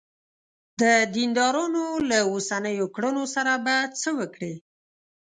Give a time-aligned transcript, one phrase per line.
[0.81, 0.83] د
[1.15, 4.53] دیندارانو له اوسنیو کړنو سره به څه وکړې.